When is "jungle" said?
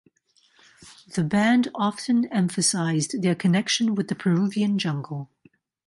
4.79-5.29